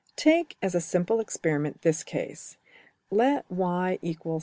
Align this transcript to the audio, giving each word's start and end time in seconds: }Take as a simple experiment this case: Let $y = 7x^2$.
}Take 0.15 0.57
as 0.63 0.73
a 0.73 0.81
simple 0.81 1.19
experiment 1.19 1.83
this 1.83 2.03
case: 2.03 2.57
Let 3.11 3.45
$y 3.51 3.99
= 4.01 4.03
7x^2$. 4.03 4.39